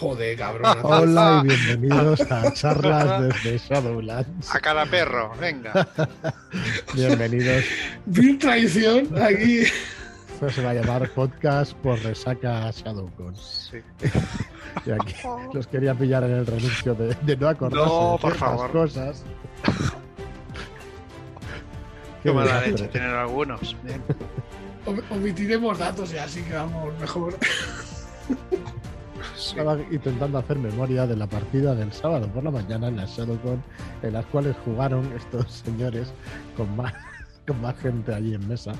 [0.00, 0.78] Joder, cabrón.
[0.82, 4.54] Hola y bienvenidos a charlas desde Shadowlands.
[4.54, 5.72] A cada perro, venga.
[6.94, 7.64] bienvenidos.
[8.06, 9.62] Bien traición aquí.
[10.32, 13.34] Esto se va a llamar podcast por resaca Shadowcon.
[13.34, 13.78] Sí.
[14.86, 15.14] Y aquí
[15.52, 18.70] los quería pillar en el renuncio de, de no acordarse No, de por favor.
[18.70, 19.24] cosas.
[22.22, 23.76] Qué Qué mala leche tener algunos.
[23.82, 24.00] Bien.
[25.10, 27.34] Omitiremos datos y así quedamos mejor.
[29.38, 29.50] Sí.
[29.50, 33.62] Estaba intentando hacer memoria de la partida del sábado por la mañana en la Shadowcon,
[34.02, 36.12] en las cuales jugaron estos señores
[36.56, 36.92] con más,
[37.46, 38.72] con más gente allí en mesa.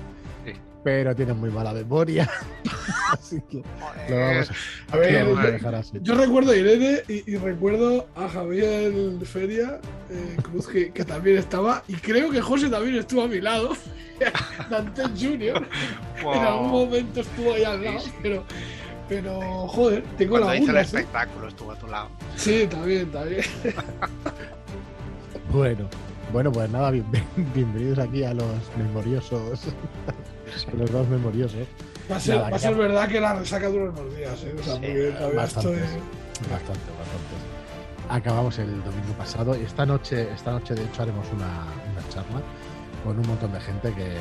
[0.45, 0.53] Sí.
[0.85, 2.29] Pero tienen muy mala memoria.
[3.13, 3.63] Así que
[4.09, 4.51] lo vamos,
[4.91, 5.99] A lo ver, vamos a yo, dejar así.
[6.03, 8.93] yo recuerdo a Irene y, y recuerdo a Javier
[9.25, 11.83] Feria eh, Cruz, que, que también estaba.
[11.89, 13.71] Y creo que José también estuvo a mi lado.
[14.71, 15.67] Dante Junior.
[16.21, 16.87] En algún Wow.
[16.87, 18.01] momento estuvo ahí al lado.
[18.01, 18.17] Sí, sí.
[18.23, 18.45] Pero,
[19.09, 20.95] pero joder, tengo Cuando hice el lagunas.
[20.95, 20.97] ¿eh?
[20.99, 22.09] espectáculo estuvo a tu lado.
[22.37, 23.43] Sí, también, también.
[25.51, 25.89] Bueno,
[26.33, 27.07] bueno, pues nada, bien-
[27.55, 28.45] bienvenidos aquí a los
[28.77, 29.61] memoriosos,
[30.71, 31.67] a los dos memoriosos.
[32.11, 34.15] Va a ser, Nada, va a que ser ya- verdad que la resaca dura unos
[34.17, 34.43] días.
[34.45, 34.55] ¿eh?
[34.59, 35.83] O sea, Sí, porque todavía bastantes.
[35.83, 36.01] estoy.
[36.51, 37.35] Bastante, bastante.
[38.11, 41.47] Acabamos el domingo pasado y esta noche, esta noche de hecho haremos una,
[41.93, 42.43] una charla
[43.05, 44.15] con un montón de gente que, que,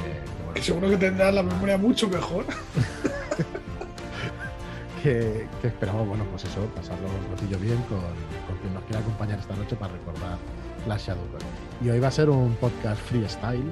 [0.44, 2.46] bueno, Que seguro que tendrás la memoria mucho mejor.
[5.03, 9.00] que, que esperamos, bueno, pues eso, pasarlo un ratillo bien con, con quien nos quiera
[9.00, 10.38] acompañar esta noche para recordar
[10.88, 11.39] la Shadowrun.
[11.81, 13.72] Y hoy va a ser un podcast freestyle,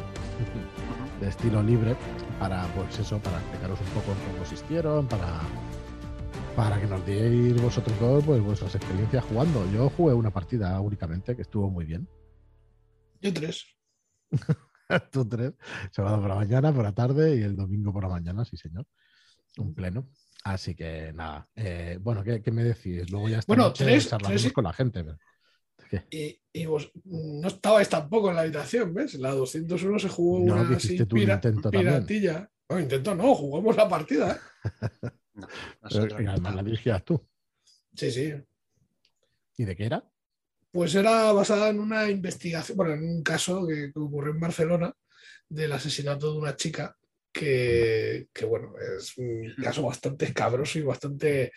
[1.19, 1.95] de estilo libre,
[2.39, 5.41] para, pues eso, para explicaros un poco cómo consistieron, para,
[6.55, 9.69] para que nos digáis vosotros dos pues, vuestras experiencias jugando.
[9.71, 12.07] Yo jugué una partida únicamente, que estuvo muy bien.
[13.21, 13.65] Yo tres.
[15.11, 15.53] Tú tres,
[15.91, 18.85] sábado por la mañana, por la tarde y el domingo por la mañana, sí señor.
[19.57, 20.07] Un pleno.
[20.45, 23.09] Así que nada, eh, bueno, ¿qué, qué me decís?
[23.09, 24.07] Luego ya esta Bueno, tres-
[24.53, 25.03] con la gente.
[26.11, 29.15] Y, y vos no estabais tampoco en la habitación, ¿ves?
[29.15, 31.85] La 201 se jugó No, una así un pira- intento también.
[31.85, 32.51] piratilla.
[32.69, 34.33] No, intento no, jugamos la partida.
[34.35, 34.39] ¿eh?
[35.33, 35.47] No,
[35.81, 37.21] Pero, nosotros y no además la dirigías tú.
[37.95, 38.33] Sí, sí.
[39.57, 40.03] ¿Y de qué era?
[40.71, 44.93] Pues era basada en una investigación, bueno, en un caso que, que ocurrió en Barcelona
[45.49, 46.97] del asesinato de una chica
[47.39, 51.51] que, que, bueno, es un caso bastante escabroso y bastante,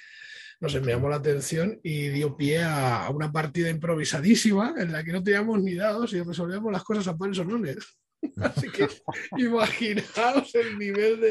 [0.60, 4.90] no sé, me llamó la atención y dio pie a, a una partida improvisadísima en
[4.92, 7.76] la que no teníamos ni dados y resolvíamos las cosas a pares o nones.
[8.42, 8.88] Así que
[9.38, 11.30] imaginaos el nivel de...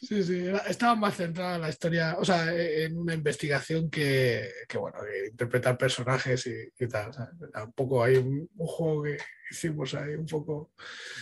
[0.00, 3.90] Sí, sí, era- estaba más centrada en la historia, o sea, e- en una investigación
[3.90, 7.10] que, que, bueno, que interpretar personajes y, y tal.
[7.10, 7.28] o sea,
[7.64, 9.18] un poco hay un, un juego que
[9.50, 10.70] hicimos ahí, un poco.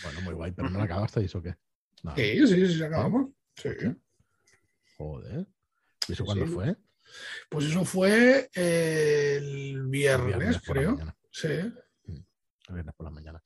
[0.05, 1.55] Bueno, muy guay, pero no la acabasteis o qué?
[2.15, 3.31] Sí, sí, sí, acabamos.
[3.57, 3.71] Sí.
[4.97, 5.47] Joder.
[6.09, 6.53] ¿Y eso cuándo Sí.
[6.53, 6.77] fue?
[7.49, 9.47] Pues eso fue eh, el
[9.77, 10.97] El viernes, creo.
[11.31, 11.49] Sí.
[11.49, 13.43] El viernes por la mañana.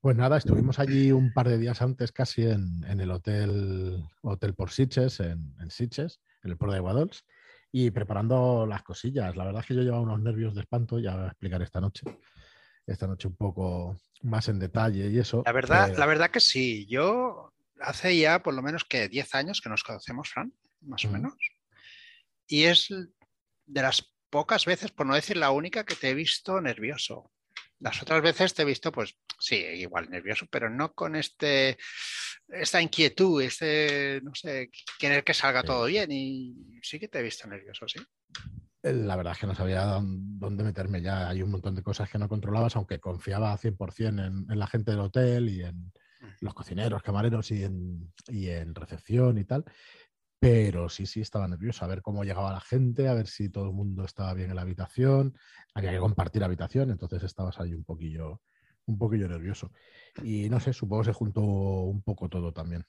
[0.00, 4.54] Pues nada, estuvimos allí un par de días antes casi en, en el hotel, hotel
[4.54, 7.24] por Sitges, en, en Sitges, en el puerto de Guadols,
[7.70, 9.36] y preparando las cosillas.
[9.36, 11.80] La verdad es que yo llevaba unos nervios de espanto, ya voy a explicar esta
[11.80, 12.02] noche.
[12.84, 15.42] Esta noche un poco más en detalle y eso.
[15.46, 16.84] La verdad, Eh, la verdad que sí.
[16.86, 17.51] Yo
[17.82, 21.34] hace ya por lo menos que 10 años que nos conocemos, Fran, más o menos.
[22.46, 26.60] Y es de las pocas veces, por no decir la única, que te he visto
[26.60, 27.32] nervioso.
[27.80, 31.76] Las otras veces te he visto, pues sí, igual nervioso, pero no con este
[32.48, 36.10] esta inquietud, este, no sé, querer que salga Sí, todo bien.
[36.12, 37.98] Y sí que te he visto nervioso, sí.
[38.82, 41.28] La verdad es que no sabía dón- dónde meterme ya.
[41.28, 44.90] Hay un montón de cosas que no controlabas, aunque confiaba 100% en, en la gente
[44.90, 45.92] del hotel y en
[46.40, 49.64] los cocineros, camareros y en, y en recepción y tal.
[50.38, 53.66] Pero sí, sí, estaba nervioso a ver cómo llegaba la gente, a ver si todo
[53.66, 55.36] el mundo estaba bien en la habitación.
[55.72, 58.40] Había que compartir habitación, entonces estabas ahí un poquillo,
[58.86, 59.70] un poquillo nervioso.
[60.24, 62.84] Y no sé, supongo que se juntó un poco todo también.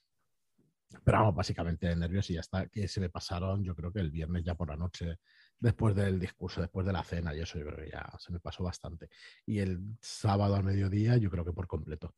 [1.04, 4.12] Pero vamos, básicamente nervios y ya está, que se me pasaron, yo creo que el
[4.12, 5.20] viernes ya por la noche,
[5.60, 8.40] después del discurso, después de la cena y eso, yo creo que ya se me
[8.40, 9.10] pasó bastante.
[9.46, 12.16] Y el sábado al mediodía, yo creo que por completo.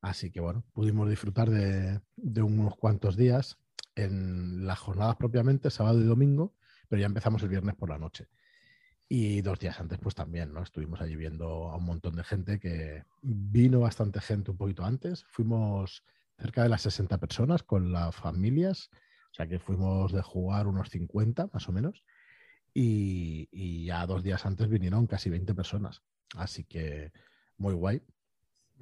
[0.00, 2.00] Así que bueno, pudimos disfrutar de,
[2.42, 3.58] unos cuantos días
[3.96, 6.54] en las jornadas propiamente, sábado y domingo,
[6.88, 8.28] pero ya empezamos el viernes por la noche.
[9.08, 10.62] Y dos días antes, pues también, ¿no?
[10.62, 15.24] Estuvimos allí viendo a un montón de gente que vino bastante gente un poquito antes.
[15.30, 16.04] Fuimos
[16.38, 18.90] cerca de las 60 personas con las familias,
[19.32, 22.04] o sea que fuimos de jugar unos 50 más o menos.
[22.74, 26.02] Y, y ya dos días antes vinieron casi 20 personas.
[26.36, 27.10] Así que
[27.56, 28.02] muy guay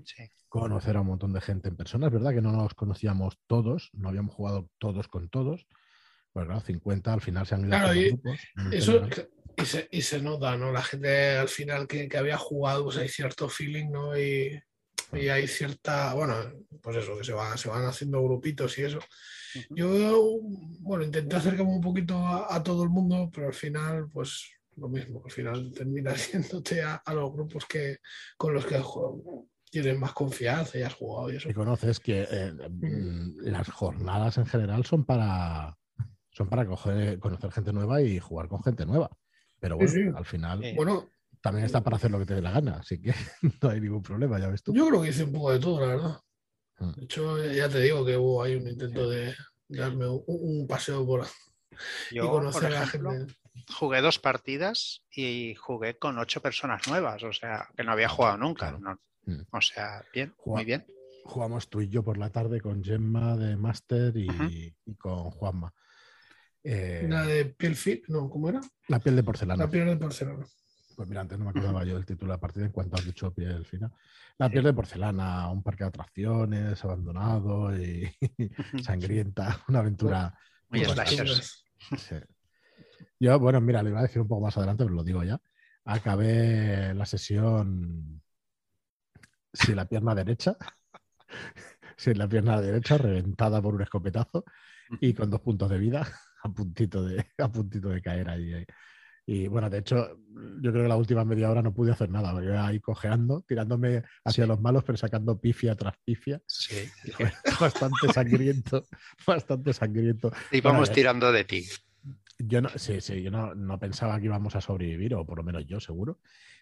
[0.04, 0.30] Sí.
[0.48, 2.06] conocer a un montón de gente en persona.
[2.06, 5.66] Es verdad que no nos conocíamos todos, no habíamos jugado todos con todos.
[6.32, 8.38] Pues claro, 50 al final se han ido Claro, y grupos,
[8.72, 9.02] Eso,
[9.56, 10.70] y se, y se nota, ¿no?
[10.70, 14.18] La gente al final que, que había jugado, pues hay cierto feeling, ¿no?
[14.18, 14.60] Y,
[15.12, 16.34] y hay cierta, bueno,
[16.82, 18.98] pues eso, que se, va, se van haciendo grupitos y eso.
[19.70, 20.40] Yo,
[20.80, 24.88] bueno, intenté acercarme un poquito a, a todo el mundo, pero al final, pues lo
[24.88, 27.98] mismo, al final terminas yéndote a, a los grupos que,
[28.36, 31.48] con los que juego- tienes más confianza y has jugado y eso.
[31.48, 35.76] Y conoces que eh, mm, las jornadas en general son para
[36.30, 39.10] son para coger- conocer gente nueva y jugar con gente nueva.
[39.58, 40.10] Pero bueno, Sí, sí.
[40.14, 40.62] al final.
[40.76, 41.08] Bueno,
[41.40, 43.14] también está para hacer lo que te dé la gana, así que
[43.62, 44.74] no hay ningún problema, ya ves tú.
[44.74, 46.20] yo creo que hice un poco de todo, la verdad.
[46.78, 46.90] Mm.
[46.92, 49.34] De hecho, ya te digo que hubo ahí un intento de
[49.68, 51.26] darme un, un paseo por
[52.10, 53.34] y Yo, por conocer a la ejemplo, gente.
[53.78, 58.36] jugué dos partidas y jugué con ocho personas nuevas, o sea, que no había jugado
[58.36, 58.68] nunca.
[58.68, 58.78] Claro.
[58.80, 59.00] ¿no?
[59.26, 59.42] Mm.
[59.50, 60.86] O sea, bien, Juega- muy bien.
[61.24, 65.74] Jugamos tú y yo por la tarde con Gemma de Master y, y con Juanma.
[66.62, 68.60] Eh, Una de piel fit, no, ¿cómo era?
[68.88, 69.64] la piel de porcelana.
[69.64, 70.46] La piel de porcelana.
[70.96, 73.04] Pues mira, antes no me acordaba yo del título de la partida en cuanto has
[73.04, 73.92] dicho piel final.
[74.38, 78.08] La piel de porcelana, un parque de atracciones abandonado y
[78.82, 80.32] sangrienta, una aventura.
[80.70, 81.64] Muy slashers.
[81.98, 82.16] Sí.
[83.20, 85.40] Yo, bueno, mira, le iba a decir un poco más adelante, pero lo digo ya.
[85.84, 88.22] Acabé la sesión
[89.52, 90.56] sin la pierna derecha,
[91.96, 94.44] sin la pierna derecha, reventada por un escopetazo
[95.00, 96.06] y con dos puntos de vida,
[96.42, 98.52] a puntito de, a puntito de caer ahí.
[98.54, 98.66] eh.
[99.28, 100.20] Y bueno, de hecho,
[100.60, 103.42] yo creo que la última media hora no pude hacer nada, porque iba ahí cojeando,
[103.42, 104.48] tirándome hacia Sí.
[104.48, 106.40] los malos, pero sacando pifia tras pifia.
[106.46, 106.88] Sí.
[107.04, 107.10] Y
[107.60, 108.86] bastante sangriento,
[109.26, 110.30] bastante sangriento.
[110.52, 111.64] Íbamos Bueno, tirando de ti.
[112.38, 115.44] Yo no, sí, sí, yo no, no pensaba que íbamos a sobrevivir, o por lo
[115.44, 116.20] menos yo seguro.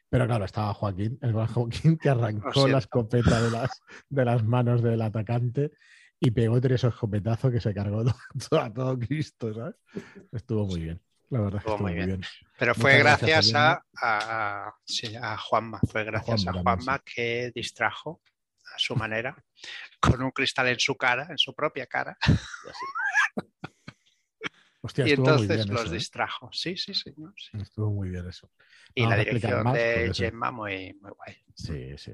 [0.09, 4.45] Pero claro, estaba Joaquín, el gran Joaquín que arrancó la escopeta de las, de las
[4.45, 5.73] manos del atacante
[6.21, 8.05] y pegó tres escopetazos que se cargó
[8.51, 9.75] todo, a todo Cristo, ¿sabes?
[10.31, 11.01] Estuvo muy bien.
[11.31, 12.07] La verdad Estuvo estuvo muy bien.
[12.07, 12.21] bien.
[12.59, 16.99] Pero fue gracias, gracias a, a, a- sí, a Juanma, fue gracias Juanma a Juanma
[17.05, 18.21] que distrajo
[18.75, 19.37] a su manera
[20.01, 22.17] con un cristal en su cara, en su propia cara,
[24.85, 25.97] Hostia, y entonces los eso, ¿eh?
[25.97, 26.51] distrajo.
[26.53, 27.15] Sí, sí, sí.
[27.17, 27.33] ¿no?
[27.39, 27.57] Sí.
[27.59, 28.51] Estuvo muy bien eso.
[28.95, 30.11] Y Vamos la dirección de.
[30.15, 31.37] Gemma muy, muy guay.
[31.55, 32.13] Sí, sí,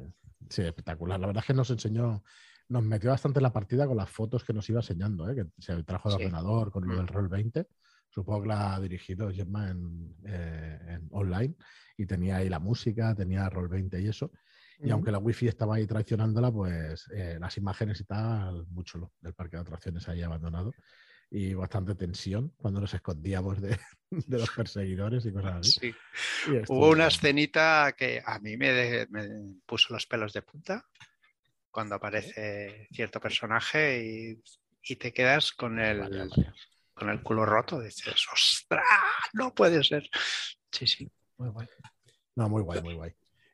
[0.49, 1.19] sí, espectacular.
[1.19, 2.23] La verdad es que nos enseñó,
[2.69, 5.35] nos metió bastante en la partida con las fotos que nos iba enseñando, ¿eh?
[5.35, 6.23] que se trajo de Sí.
[6.23, 6.97] ordenador con lo Mm.
[6.99, 7.67] del Roll 20.
[8.09, 11.57] Supongo que la ha dirigido Gemma en, eh, en online
[11.97, 14.31] y tenía ahí la música, tenía Roll 20 y eso.
[14.79, 14.93] Y Ujú.
[14.95, 19.35] aunque la wifi estaba ahí traicionándola, pues eh, las imágenes y tal, muy chulo del
[19.35, 20.73] parque de atracciones ahí abandonado.
[21.33, 23.79] Y bastante tensión cuando nos escondíamos de,
[24.11, 25.71] de los perseguidores y cosas así.
[25.73, 25.95] Sí.
[26.49, 27.09] Y Hubo una bien.
[27.09, 29.29] escenita que a mí me, de- me
[29.65, 30.85] puso los pelos de punta
[31.71, 34.43] cuando aparece cierto personaje y,
[34.93, 36.29] y te quedas con el,
[36.93, 37.81] con el culo roto.
[37.81, 38.83] Dices, ¡ostras!
[39.33, 40.11] No puede ser.
[40.73, 41.09] Sí, sí.
[41.39, 41.69] Muy guay.
[42.35, 43.13] No, muy guay, muy guay.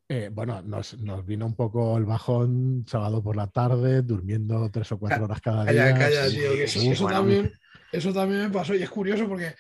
[0.08, 4.93] Eh, bueno, nos, nos vino un poco el bajón sábado por la tarde, durmiendo tres
[4.93, 5.93] o cuatro horas cada día.
[5.93, 7.19] Calla, calla, tío, que eso bueno.
[7.19, 7.52] también,
[7.93, 9.55] eso también me pasó y es curioso porque,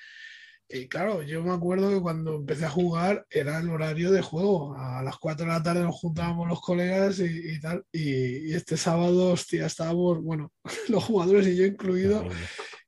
[0.68, 4.76] eh, claro, yo me acuerdo que cuando empecé a jugar era el horario de juego.
[4.76, 7.84] A las 4 de la tarde nos juntábamos los colegas y, y tal.
[7.92, 10.52] Y, y este sábado, hostia, estábamos, bueno,
[10.88, 12.26] los jugadores y yo incluido,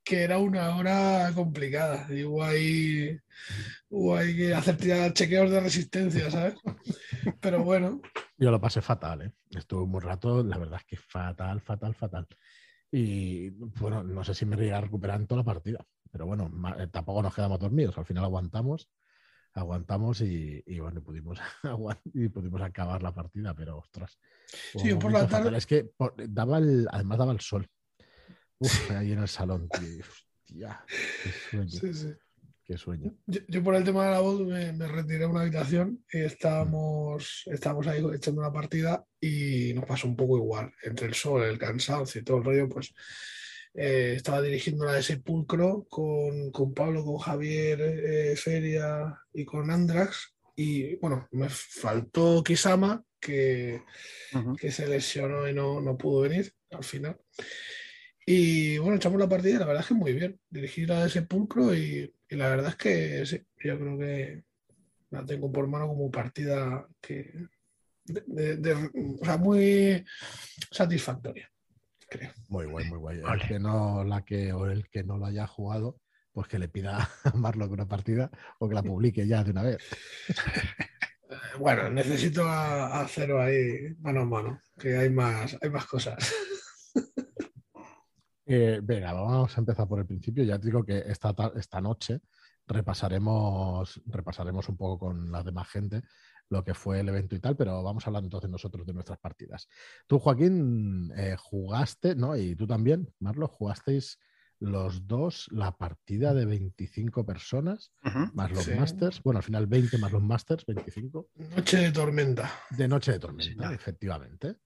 [0.04, 2.06] que era una hora complicada.
[2.10, 3.16] Y hubo ahí,
[3.88, 4.76] hubo ahí que hacer
[5.12, 6.54] chequeos de resistencia, ¿sabes?
[7.40, 8.00] Pero bueno,
[8.36, 9.32] Yo lo pasé fatal, ¿eh?
[9.50, 12.26] Estuve un buen rato, la verdad es que fatal, fatal, fatal.
[12.90, 16.50] Y bueno, no sé si me iría a recuperar en toda la partida, pero bueno,
[16.78, 18.88] eh, tampoco nos quedamos dormidos, al final aguantamos,
[19.54, 21.38] aguantamos y, y bueno, pudimos,
[22.14, 24.18] y pudimos acabar la partida, pero ostras.
[24.46, 25.56] Sí, por la tarde-.
[25.56, 27.68] Es que por- daba el, además daba el sol.
[28.58, 30.04] Uf, ahí en el salón, tío.
[30.48, 30.84] Hostia,
[31.22, 32.08] qué sueño, sí, sí.
[32.68, 33.16] Qué sueño.
[33.26, 36.18] Yo, yo por el tema de la voz me, me retiré a una habitación y
[36.18, 40.70] estábamos, estábamos ahí echando una partida y nos pasó un poco igual.
[40.82, 42.92] Entre el sol, el cansancio y todo el rollo, pues
[43.72, 49.70] eh, estaba dirigiendo la de Sepulcro con, con Pablo, con Javier eh, Feria y con
[49.70, 50.34] Andrax.
[50.54, 53.82] Y bueno, me faltó Kisama, que,
[54.34, 54.56] Ujú.
[54.56, 57.18] que se lesionó y no, no pudo venir al final.
[58.30, 60.38] Y bueno, echamos la partida y la verdad es que muy bien.
[60.50, 64.44] Dirigí la de Sepulcro y, y la verdad es que sí, yo creo que
[65.08, 67.32] la tengo por mano como partida que
[68.04, 70.04] de, de- de- o sea, muy
[70.70, 71.50] satisfactoria,
[72.06, 72.30] creo.
[72.50, 73.16] Muy guay, muy guay.
[73.18, 73.48] El Ole.
[73.48, 75.98] que no, la que, o el que no lo haya jugado,
[76.32, 79.62] pues que le pida a Marlock una partida o que la publique ya de una
[79.62, 79.78] vez.
[81.58, 86.34] Bueno, necesito a, a Cero ahí mano a mano, que hay más, hay más cosas.
[88.50, 90.42] Eh, venga, vamos a empezar por el principio.
[90.42, 92.20] Ya te digo que esta, esta noche
[92.66, 96.02] repasaremos, repasaremos un poco con la demás gente
[96.50, 99.18] lo que fue el evento y tal, pero vamos a hablar entonces nosotros de nuestras
[99.18, 99.68] partidas.
[100.06, 102.36] Tú, Joaquín, eh, jugaste, ¿no?
[102.36, 104.18] Y tú también, Marlo, jugasteis
[104.58, 107.92] los dos la partida de 25 personas,
[108.32, 109.22] más los masters.
[109.22, 111.28] Bueno, al final 20 más los masters, 25.
[111.54, 112.50] Noche de tormenta.
[112.70, 114.56] De noche de tormenta, efectivamente.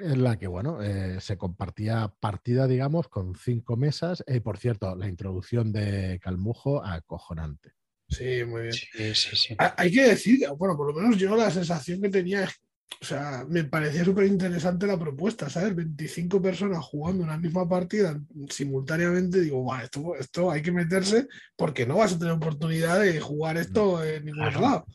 [0.00, 4.24] En la que, bueno, eh, se compartía partida, digamos, con cinco mesas.
[4.26, 7.72] y eh, por cierto, la introducción de Calmujo acojonante.
[8.08, 8.72] Sí, muy bien.
[8.72, 9.56] Sí, sí, sí.
[9.58, 12.60] Hay que decir, bueno, por lo menos yo la sensación que tenía es
[13.00, 15.74] o sea, me parecía súper interesante la propuesta, ¿sabes?
[15.74, 19.40] 25 personas jugando una misma partida simultáneamente.
[19.40, 24.02] Digo, esto, esto hay que meterse porque no vas a tener oportunidad de jugar esto
[24.02, 24.86] en ningún lado.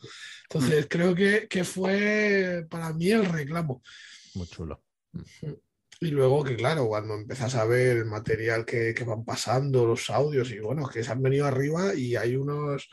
[0.44, 3.82] Entonces, creo que, que, fue para mí el reclamo.
[4.34, 4.82] Muy chulo.
[6.00, 10.10] Y luego que, claro, cuando empezás a ver el material que, que van pasando, los
[10.10, 12.88] audios, y bueno, que se han venido arriba y hay unos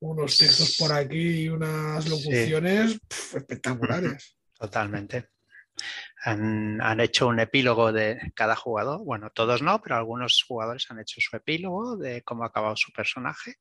[0.00, 2.98] unos textos por aquí y unas locuciones
[3.34, 4.36] espectaculares.
[4.58, 5.30] Totalmente.
[6.24, 9.04] Han, hecho un epílogo de cada jugador.
[9.04, 12.92] Bueno, todos no, pero algunos jugadores han hecho su epílogo de cómo ha acabado su
[12.92, 13.56] personaje.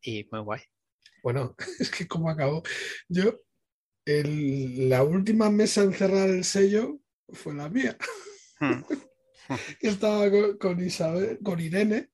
[0.00, 0.60] Y muy guay.
[1.22, 2.62] Bueno, es que cómo acabó.
[3.08, 3.40] Yo,
[4.22, 7.96] la última mesa en cerrar el sello fue la mía.
[8.60, 8.82] Hmm.
[9.80, 12.08] Estaba con, con, Isabel, con Irene,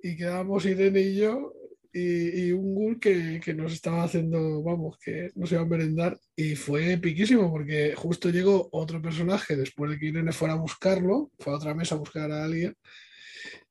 [0.00, 1.52] y quedábamos Irene y yo
[1.94, 6.56] y, un ghoul que, que, nos estaba haciendo, vamos, que nos iba a merendar y
[6.56, 11.52] fue piquísimo porque justo llegó otro personaje después de que Irene fuera a buscarlo, fue
[11.52, 12.74] a otra mesa a buscar a alguien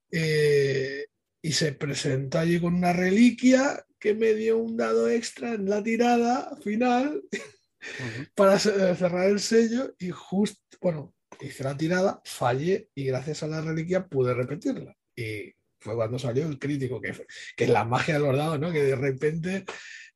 [0.09, 1.05] eh,
[1.41, 5.81] y se presentó allí con una reliquia que me dio un dado extra en la
[5.81, 7.23] tirada final
[8.35, 13.61] para cerrar el sello y justo, bueno, hice la tirada, fallé y gracias a la
[13.61, 14.93] reliquia pude repetirla.
[15.15, 17.13] Y fue cuando salió el crítico, que,
[17.55, 18.73] que es la magia del bordado, ¿no?
[18.73, 19.63] Que de repente,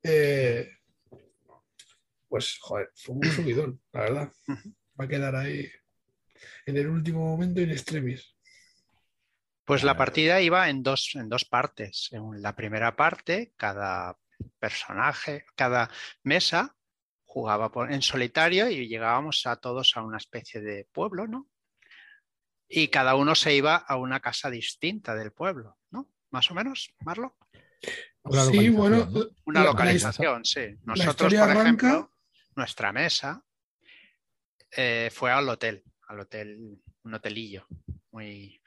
[0.04, 0.70] eh,
[2.28, 4.34] pues, joder, fue un subidón, la verdad.
[5.00, 5.66] Va a quedar ahí
[6.66, 8.36] en el último momento in extremis.
[9.68, 12.10] Pues la partida iba en dos, en dos partes.
[12.12, 14.18] En la primera parte, cada
[14.58, 15.92] personaje, cada
[16.24, 16.76] mesa
[17.26, 21.48] jugaba en solitario y llegábamos a todos a una especie de pueblo, ¿no?
[22.70, 26.10] y cada uno se iba a una casa distinta del pueblo, ¿no?
[26.32, 27.38] Más o menos, Marlo.
[28.52, 29.10] sí, bueno,
[29.46, 30.76] una localización, sí.
[30.84, 32.14] Nosotros, por ejemplo,
[32.56, 33.44] nuestra mesa
[34.72, 37.66] eh, fue al hotel, al hotel, un hotelillo,
[38.12, 38.62] muy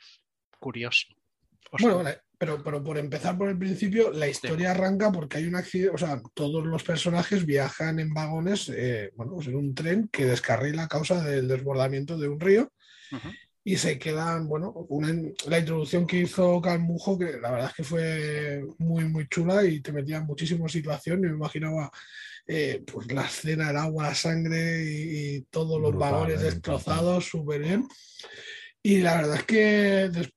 [0.61, 1.09] curioso.
[1.81, 2.05] bueno,
[2.39, 5.99] pero, pero por empezar por el principio, la historia arranca porque hay un accidente, o
[5.99, 10.85] sea, todos los personajes viajan en vagones, eh, bueno, pues en un tren que descarrila
[10.85, 12.73] a causa del desbordamiento de un río
[13.63, 14.87] y se quedan, bueno,
[15.49, 19.81] la introducción que hizo Calmujo, que la verdad es que fue muy, muy chula y
[19.81, 21.31] te metía en muchísimas situaciones.
[21.31, 21.91] Me imaginaba
[22.47, 27.87] eh, pues la escena, el agua, la sangre y, todos los vagones destrozados, súper bien.
[28.83, 30.31] Y la verdad es que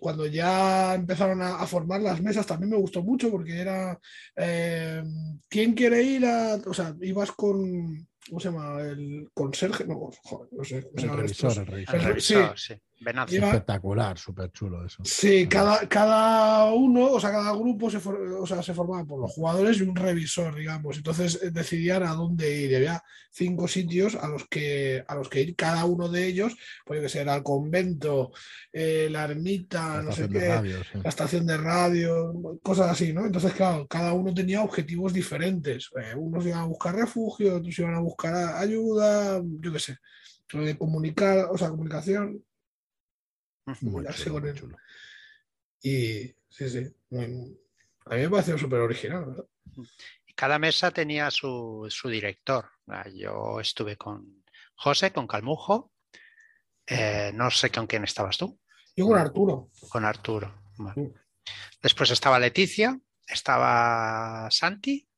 [0.00, 3.98] cuando ya empezaron a, formar las mesas también me gustó mucho porque era
[4.36, 5.02] eh,
[5.48, 6.56] ¿quién quiere ir a...?
[6.66, 8.80] O sea, ibas con, ¿cómo se llama?
[8.82, 10.86] El conserje, no, joder, no sé.
[10.96, 12.58] el, revisor, el revisor, el revisor.
[12.58, 12.74] sí.
[13.00, 15.02] Espectacular, súper chulo eso.
[15.04, 19.32] Sí, cada, cada uno, o sea, cada grupo se, o sea, se formaba por los
[19.32, 20.98] jugadores y un revisor, digamos.
[20.98, 22.70] Entonces eh, decidían a dónde ir.
[22.70, 26.54] Y había cinco sitios a los que, a los que ir cada uno de ellos,
[26.84, 28.32] puede ser al convento,
[28.70, 33.24] eh, la ermita, no sé qué, la estación de radio, cosas así, ¿no?
[33.24, 35.88] Entonces, claro, cada uno tenía objetivos diferentes.
[35.98, 39.96] Eh, unos iban a buscar refugio, otros iban a buscar ayuda, yo qué sé,
[40.76, 42.42] comunicar, o sea, comunicación
[43.80, 44.04] muy
[44.54, 44.76] chulo,
[45.82, 46.94] Y sí, sí.
[47.10, 49.46] A mí me pareció súper original.
[50.26, 52.66] Y cada mesa tenía su, director.
[53.14, 55.92] Yo estuve con José, con Calmujo.
[56.86, 58.58] Eh, no sé con quién estabas tú.
[58.96, 59.70] Yo con Arturo.
[59.88, 60.54] Con Arturo.
[61.82, 65.08] Después estaba Leticia, estaba Santi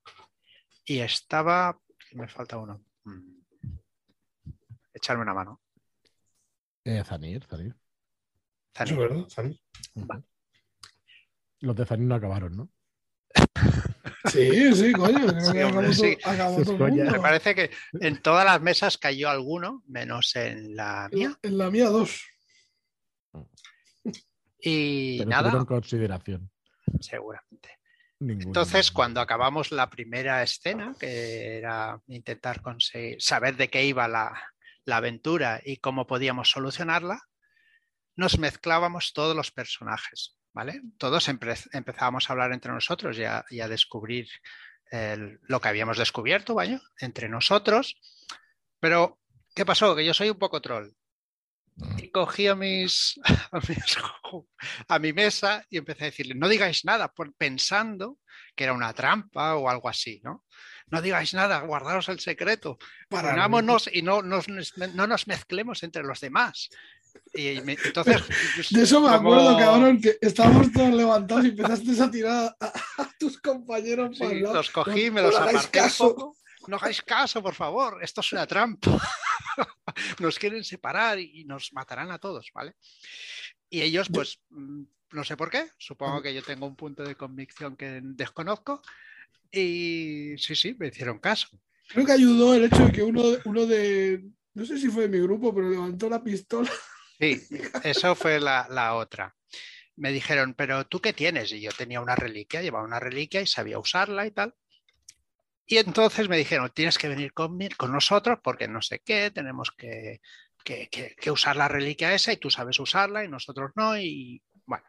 [0.85, 1.81] y estaba.
[2.13, 2.85] Me falta uno.
[3.05, 3.41] Mm.
[4.93, 5.63] Echarme una mano.
[6.85, 7.75] Eh, Zanir, Zanir.
[8.81, 9.27] Eso verdad,
[11.61, 12.71] Los de Zanin no acabaron, ¿no?
[14.31, 15.27] Sí, sí, coño.
[17.11, 21.37] Me parece que en todas las mesas cayó alguno, menos en la mía.
[21.43, 22.25] En la mía dos.
[24.61, 25.51] Y nada.
[25.51, 26.51] En consideración.
[27.01, 27.79] Seguramente.
[28.21, 34.33] Entonces, cuando acabamos la primera escena, que era intentar conseguir saber de qué iba la,
[34.85, 37.21] la aventura y cómo podíamos solucionarla,
[38.17, 40.83] nos mezclábamos todos los personajes, ¿vale?
[40.99, 44.29] Todos empezábamos a hablar entre nosotros y a, descubrir
[45.43, 46.81] lo que habíamos descubierto, ¿vale?
[46.99, 47.97] Entre nosotros.
[48.79, 49.21] Pero,
[49.55, 49.97] ¿qué pasó?
[49.97, 50.91] Que yo soy un poco troll.
[51.97, 53.19] Y cogí a, mis,
[54.89, 58.19] a, mi mesa y empecé a decirle, no digáis nada, pensando
[58.55, 60.45] que era una trampa o algo así, ¿no?
[60.89, 62.77] No digáis nada, guardaros el secreto,
[63.09, 64.43] Paranámonos y no, no
[65.07, 66.69] nos mezclemos entre los demás.
[67.35, 68.23] Y entonces,
[68.71, 72.73] de eso me acuerdo, cabrón, que estábamos todos levantados y empezaste a tirar a,
[73.19, 74.19] tus compañeros.
[74.19, 75.81] Sí, los cogí, me los aparté
[76.69, 79.01] No hagáis caso, por favor, esto es una trampa.
[80.21, 82.75] nos quieren separar y nos matarán a todos, ¿vale?
[83.71, 87.15] Y ellos, pues, mm, no sé por qué, supongo que yo tengo un punto de
[87.15, 88.83] convicción que desconozco.
[89.51, 91.49] Y sí, sí, me hicieron caso.
[91.89, 95.09] Creo que ayudó el hecho de que uno, uno de, no sé si fue de
[95.09, 96.71] mi grupo, pero levantó la pistola
[97.23, 97.41] Sí,
[97.85, 99.37] eso fue la, otra.
[99.95, 101.53] Me dijeron, pero ¿tú qué tienes?
[101.53, 104.57] Y yo tenía una reliquia, llevaba una reliquia y sabía usarla y tal.
[105.65, 109.71] Y entonces me dijeron, tienes que venir con, con nosotros porque no sé qué, tenemos
[109.71, 110.21] que,
[110.65, 113.97] que, usar la reliquia esa y tú sabes usarla y nosotros no.
[113.97, 114.85] Y bueno.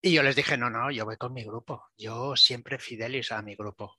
[0.00, 1.88] Y yo les dije, no, no, yo voy con mi grupo.
[1.98, 3.98] Yo siempre fidelis a mi grupo.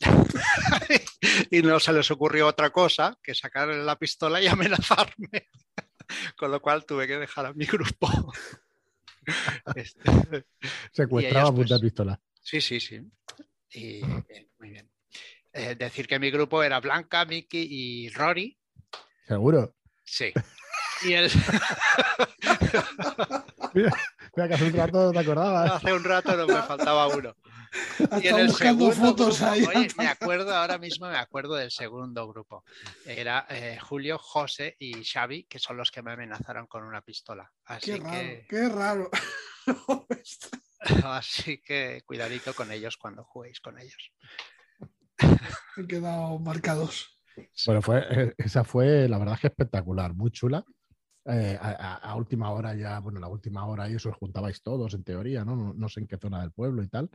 [1.50, 5.48] y no se les ocurrió otra cosa que sacar la pistola y amenazarme.
[6.36, 8.08] Con lo cual tuve que dejar a mi grupo.
[9.76, 10.46] Este,
[10.90, 12.18] Secuestraba punta pues, pistola.
[12.40, 12.98] Sí, sí, sí.
[13.74, 14.00] Y
[14.58, 14.90] muy bien.
[15.52, 18.58] Eh, decir que mi grupo era Blanca, Mickey y Rory.
[19.26, 19.76] ¿Seguro?
[20.02, 20.32] Sí.
[21.02, 21.30] Y el...
[24.38, 25.72] mira, que hace un rato te acordabas.
[25.72, 27.34] Hace un rato no me faltaba uno.
[28.22, 29.64] y en el segundo fotos ahí.
[29.64, 32.64] Oye, me acuerdo, ahora mismo me acuerdo del segundo grupo.
[33.04, 37.50] Era eh, Julio, José y Xavi, que son los que me amenazaron con una pistola.
[37.64, 38.46] Así qué raro, que...
[38.48, 39.10] qué raro.
[41.04, 44.12] Así que cuidadito con ellos cuando juguéis con ellos.
[45.76, 47.18] Han quedado marcados.
[47.66, 50.64] Bueno, fue, eh, esa fue, la verdad es que espectacular, muy chula.
[51.30, 55.04] Eh, a, última hora ya, bueno, la última hora y eso os juntabais todos en
[55.04, 55.56] teoría, ¿no?
[55.56, 55.74] ¿no?
[55.74, 55.88] ¿no?
[55.88, 57.10] sé en qué zona del pueblo y tal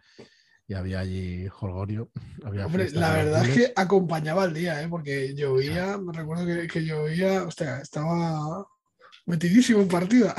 [0.67, 2.09] y había allí jolgorio.
[2.45, 4.87] Había Hombre, la verdad es que acompañaba el día, ¿eh?
[4.87, 8.65] porque llovía, me recuerdo que, que llovía, hostia, estaba
[9.25, 10.35] metidísimo en partida.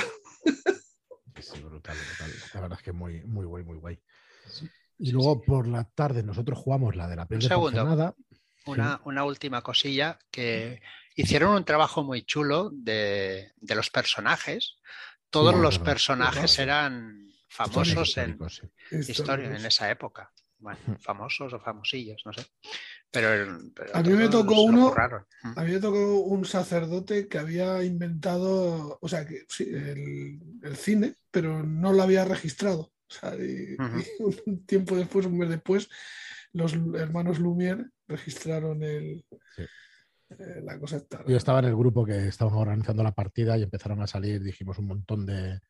[1.40, 2.32] Sí, brutal, brutal.
[2.54, 4.00] La verdad es que muy, muy guay, muy guay.
[4.98, 8.14] y luego por la tarde nosotros jugamos la de la piel de porcelana.
[8.66, 10.80] Una, una última cosilla que
[11.14, 14.77] hicieron un trabajo muy chulo de, de los personajes.
[15.31, 18.38] Todos los personajes eran famosos en
[18.90, 20.33] historia en esa época.
[20.59, 22.46] Bueno, famosos o famosillos, no sé.
[23.11, 23.61] Pero,
[23.92, 29.09] a mí me tocó uno, a mí me tocó un sacerdote que había inventado, o
[29.09, 32.92] sea, que sí, el, cine, pero no lo había registrado.
[33.09, 33.77] O sea, y,
[34.46, 35.88] un tiempo después, un mes después,
[36.53, 39.24] los hermanos Lumière registraron el,
[40.62, 41.03] la cosa.
[41.27, 44.79] Yo estaba en el grupo que estaban organizando la partida y empezaron a salir, dijimos,
[44.79, 45.61] un montón de,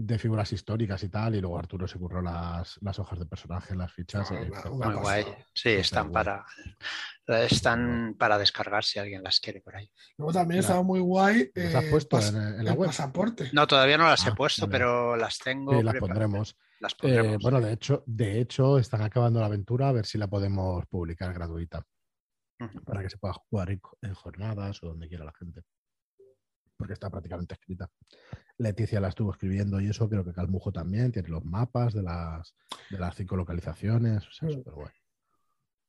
[0.00, 3.74] de figuras históricas y tal, y luego Arturo se curró las, las hojas de personaje,
[3.74, 4.30] las fichas.
[4.30, 5.24] Eh, muy guay.
[5.52, 6.46] Sí, están para
[7.26, 9.90] están para descargar si alguien las quiere por ahí.
[10.16, 11.50] Luego también estaba muy guay.
[11.52, 12.90] ¿Las has eh, puesto en, la web?
[12.90, 13.50] pasaporte.
[13.52, 15.76] No, todavía no las he ah, puesto, pero las tengo.
[15.76, 16.56] Sí, las pondremos.
[17.02, 20.86] Eh, bueno, de hecho, de hecho, están acabando la aventura, a ver si la podemos
[20.86, 21.84] publicar gratuita.
[22.84, 25.62] Para que se pueda jugar en jornadas o donde quiera la gente
[26.78, 27.90] porque está prácticamente escrita.
[28.56, 32.54] Leticia la estuvo escribiendo y eso, creo que Calmujo también, tiene los mapas de las,
[32.88, 34.92] de las cinco localizaciones, o sea, súper guay.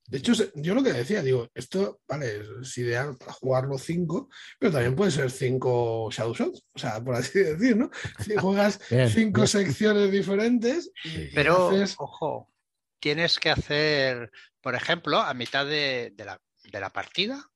[0.08, 4.72] De hecho, yo lo que decía, digo, esto, vale, es ideal para jugarlo cinco, pero
[4.72, 7.92] también puede ser cinco Shadow Shots, o sea, por así decir, ¿no?
[8.18, 8.80] Si juegas
[9.14, 10.92] cinco secciones diferentes.
[11.36, 12.52] pero, ojo,
[13.00, 17.50] tienes que hacer, por ejemplo, a mitad de, la, de la partida,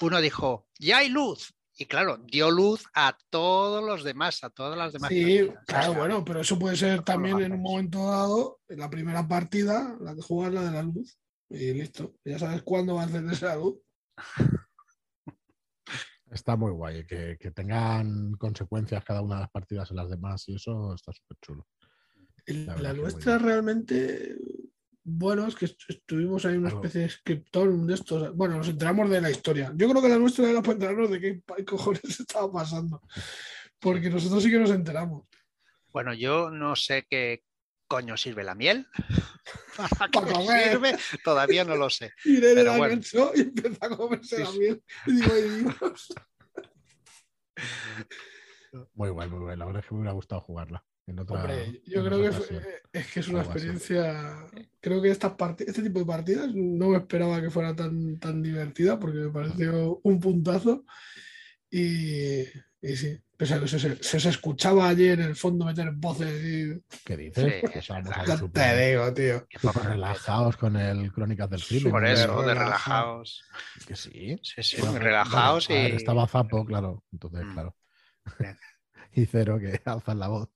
[0.00, 4.78] uno dijo, ya hay luz, y claro, dio luz a todos los demás, a todas
[4.78, 5.10] las demás.
[5.10, 9.28] Sí, claro, bueno, pero eso puede ser también en un momento dado, en la primera
[9.28, 11.18] partida, la que juegas la de la luz.
[11.50, 13.76] Y listo, ya sabes cuándo va a hacer esa luz.
[16.30, 20.56] Está muy guay, que, tengan consecuencias cada una de las partidas en las demás y
[20.56, 21.66] eso está súper chulo.
[22.46, 24.36] La, nuestra realmente
[25.08, 28.34] bueno, es que estuvimos ahí una especie de scriptor de estos.
[28.34, 29.72] Bueno, nos enteramos de la historia.
[29.76, 33.00] Yo creo que la nuestra era para enterarnos de qué cojones estaba pasando.
[33.78, 35.28] Porque nosotros sí que nos enteramos.
[35.92, 37.44] Bueno, yo no sé qué
[37.86, 38.88] coño sirve la miel.
[39.76, 40.98] ¿Para qué sirve?
[41.22, 42.12] Todavía no lo sé.
[42.24, 43.00] Y Pero bueno.
[43.36, 44.82] y empezó a comerse la miel.
[45.06, 46.14] Y digo, ay Dios.
[48.94, 49.56] Muy guay, muy guay.
[49.56, 50.84] La verdad es que me hubiera gustado jugarla.
[51.08, 53.58] En otra, Hombre, yo en creo que fue- es que es una Algo así.
[53.68, 54.46] experiencia.
[54.80, 58.42] Creo que estas parti- este tipo de partidas no me esperaba que fuera tan, tan
[58.42, 60.84] divertida porque me pareció un puntazo.
[61.70, 62.40] Y,
[62.80, 65.90] y sí, pese a que se, se- se os escuchaba ayer en el fondo meter
[65.92, 66.82] voces y.
[67.04, 67.44] ¿Qué dices?
[67.44, 69.46] Sí, es te digo, tío.
[69.62, 71.90] Por relajados con el Crónicas del Crimen.
[71.92, 72.54] Por eso, de relajado.
[72.54, 73.44] relajados.
[73.86, 74.38] Que sí.
[74.42, 75.96] Sí, sí, Bueno, bueno, relajados ver, y.
[75.96, 77.04] Estaba Zapo, claro.
[77.12, 77.52] Entonces, Mm.
[77.52, 77.76] claro.
[79.12, 80.48] Y Cero, que alzan la voz.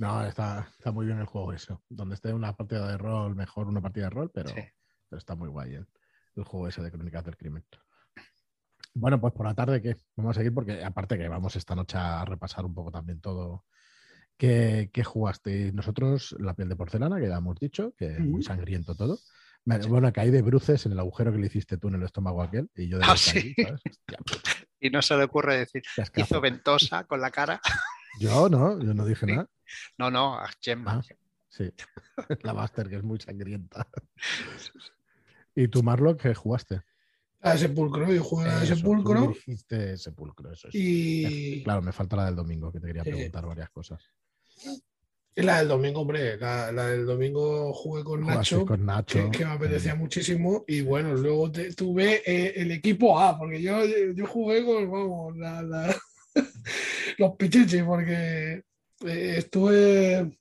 [0.00, 1.82] No, está, está muy bien el juego eso.
[1.88, 4.62] Donde esté una partida de rol, mejor una partida de rol, pero, Sí.
[5.08, 5.86] pero está muy guay el,
[6.36, 7.64] el juego ese de Crónicas del Crimen.
[8.94, 9.96] Bueno, pues por la tarde, ¿qué?
[10.16, 13.64] Vamos a seguir porque aparte que vamos esta noche a repasar un poco también todo.
[14.36, 15.70] ¿Qué, qué jugaste?
[15.72, 18.42] Nosotros, la piel de porcelana, que ya hemos dicho, que es muy Ujú.
[18.42, 19.18] sangriento todo.
[19.66, 22.42] Me- Bueno, caí de bruces en el agujero que le hiciste tú en el estómago
[22.42, 23.54] aquel y yo de Ah, sí.
[24.80, 25.82] Y no se le ocurre decir,
[26.16, 27.60] hizo ventosa con la cara.
[28.18, 29.32] Yo no, yo no dije Sí.
[29.32, 29.46] nada.
[29.98, 31.00] No, no, a Gemma.
[31.04, 31.14] Ah,
[31.48, 31.70] sí.
[32.42, 33.86] La Master, que es muy sangrienta.
[35.54, 36.82] ¿Y tú, Marlo, qué jugaste?
[37.42, 40.74] A Sepulcro, yo jugué a Sepulcro tú dijiste Sepulcro, eso es.
[40.74, 41.62] y.
[41.64, 44.02] Claro, me falta la del domingo, que te quería preguntar varias cosas.
[45.36, 46.36] la del domingo, hombre.
[46.36, 48.66] La, la del domingo jugué con Nacho.
[48.66, 49.30] con Nacho.
[49.30, 50.64] que, que me apetecía mm, muchísimo.
[50.68, 53.80] Y bueno, luego te- tuve eh, el equipo A, porque yo,
[54.14, 55.96] yo jugué con, vamos, la- la-
[57.18, 58.64] los pichichis, porque
[59.06, 60.38] eh, estuve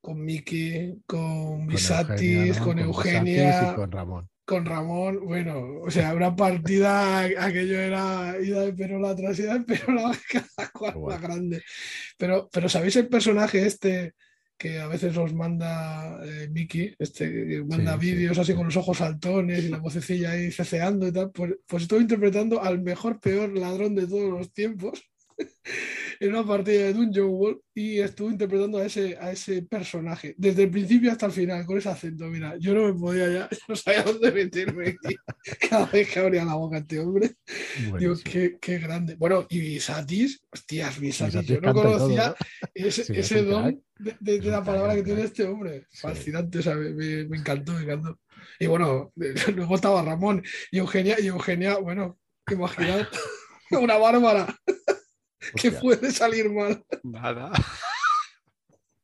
[0.00, 2.64] con Miki, con Bisatis, ¿no?
[2.64, 4.28] con Eugenia, con Ramón.
[4.44, 5.20] con Ramón.
[5.24, 10.70] Bueno, o sea, una partida, aquello era ida de perola tras ida de perola, cada
[10.70, 11.14] cual Guay.
[11.14, 11.62] más grande.
[12.18, 14.14] Pero, pero ¿sabéis el personaje este
[14.58, 18.56] que a veces os manda eh, Miki, este que manda Sí, sí, vídeos así sí.
[18.56, 21.30] con los ojos saltones y la vocecilla ahí ceceando y tal?
[21.32, 25.02] Pues, pues estoy interpretando al mejor, peor ladrón de todos los tiempos.
[26.20, 30.64] En una partida de Dungeon World y estuve interpretando a ese, a ese personaje desde
[30.64, 32.26] el principio hasta el final con ese acento.
[32.28, 34.96] Mira, yo no me podía ya, no sabía dónde meterme.
[35.68, 37.32] Cada vez que abría la boca este hombre,
[37.76, 38.20] Digo, Buenísimo.
[38.24, 39.16] qué, qué grande.
[39.16, 42.34] Bueno, y Visatis, hostias, Visatis, Visatis yo no todo, conocía ¿no?
[42.74, 45.86] ese, Sí, es ese don de, la palabra que tiene este hombre.
[45.90, 45.98] Sí.
[46.02, 48.20] Fascinante, o sea, me, me- me encantó, me encantó.
[48.60, 49.12] Y bueno,
[49.56, 52.18] luego estaba Ramón y Eugenia, y Eugenia, bueno,
[52.48, 53.08] imaginad,
[53.70, 54.54] una bárbara
[55.56, 56.84] que Hostia, puede salir mal.
[57.02, 57.52] Nada.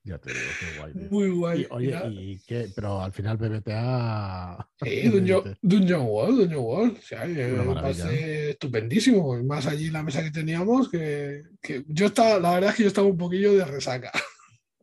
[0.05, 0.92] Ya te digo, qué guay.
[0.94, 1.09] tío.
[1.11, 1.61] Muy guay.
[1.62, 2.68] Y, oye, Mira, ¿y qué?
[2.74, 4.70] Pero al final BBTA.
[4.83, 6.98] Sí, Dungeon, Dungeon World, Dungeon World.
[6.98, 9.38] O sea, parece estupendísimo.
[9.38, 12.83] Y Más allí la mesa que teníamos, que, que yo estaba, la verdad es que
[12.85, 14.11] yo estaba un poquillo de resaca.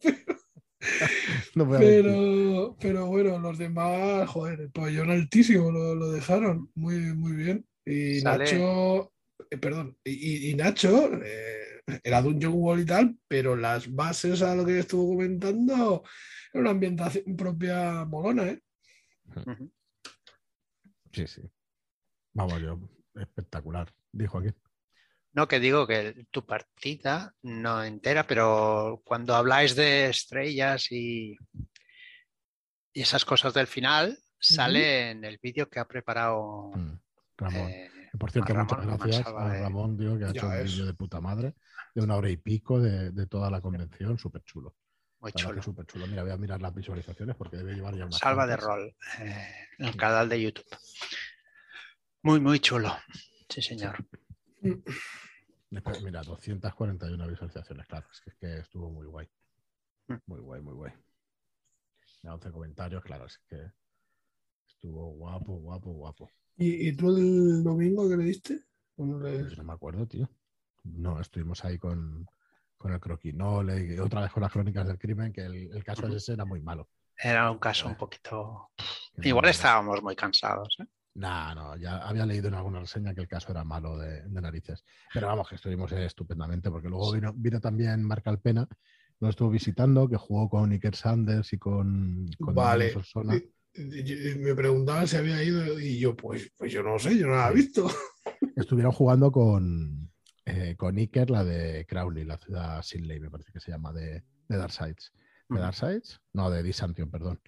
[1.55, 1.67] No.
[1.79, 7.65] Pero, pero bueno, los demás, joder, el pabellón altísimo lo, lo dejaron muy, muy bien.
[7.85, 9.11] Y Sale- Nacho,
[9.55, 14.65] eh, perdón, y, Nacho eh, era Dungeon World y tal, pero las bases a lo
[14.65, 16.03] que estuvo comentando
[16.53, 18.61] era una ambientación propia molona, ¿eh?
[21.11, 21.41] Sí, sí.
[22.33, 22.79] Vamos, yo,
[23.15, 24.49] espectacular, dijo aquí.
[25.33, 31.37] No, que digo que tu partida no entera, pero cuando habláis de estrellas y,
[32.93, 36.99] y esas cosas del final, sale en el vídeo que ha preparado Mm,
[37.37, 37.69] Ramón.
[37.69, 41.19] eh, Por cierto, muchas gracias a Ramón, tío, que ha hecho un vídeo de puta
[41.21, 41.55] madre,
[41.93, 44.75] de una hora y pico de, de toda la convención, súper chulo.
[45.19, 45.61] muy chulo.
[45.61, 46.07] súper chulo.
[46.07, 49.47] Mira, voy a mirar las visualizaciones porque debe llevar ya unas Salva de rol eh,
[49.79, 50.67] en el canal de YouTube.
[52.21, 52.95] Muy, muy chulo.
[53.49, 53.97] Sí, señor.
[55.69, 59.27] Después, Mira, 241 visualizaciones, claro, es que, es que estuvo muy guay.
[60.07, 60.15] Mm.
[60.27, 60.93] Muy guay, muy guay.
[62.23, 63.71] Mira, 11 comentarios, claro, es que
[64.85, 66.29] estuvo guapo, guapo, guapo.
[66.57, 68.59] ¿Y, y tú el domingo que le diste?
[68.95, 70.29] ¿Cómo le- Pues no me acuerdo, tío.
[70.83, 72.27] No, estuvimos ahí con,
[72.77, 76.07] con el croquinole y otra vez con las crónicas del crimen, que el, el caso
[76.07, 76.87] ese era muy malo.
[77.17, 78.69] Era un caso un poquito.
[79.23, 80.77] Igual estábamos muy cansados.
[80.79, 80.85] ¿eh?
[81.15, 84.41] Nah, no, ya había leído en alguna reseña que el caso era malo de, de
[84.41, 84.83] narices.
[85.13, 88.67] Pero vamos, que estuvimos eh, estupendamente, porque luego vino, vino también Marc Alpena,
[89.19, 92.91] nos estuvo visitando, que jugó con Iker Sanders y con, con Vale.
[92.91, 93.41] Solsona.
[93.77, 97.49] Me preguntaban si había ido y yo, pues, pues yo no sé, yo no la
[97.49, 97.87] he visto.
[98.55, 100.11] Estuvieron jugando con,
[100.45, 104.23] eh, con Iker, la de Crowley, la ciudad Sinley, me parece que se llama, de,
[104.47, 105.11] de Darksides.
[105.49, 105.61] ¿De Ujú.
[105.63, 106.21] Darksides?
[106.33, 107.41] No, de Disantion, perdón.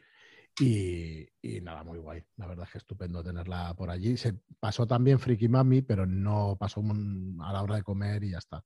[0.59, 2.23] Y, y nada, muy guay.
[2.35, 4.17] La verdad es que estupendo tenerla por allí.
[4.17, 8.31] Se pasó también Friki Mami, pero no pasó un- a la hora de comer y
[8.31, 8.65] ya está.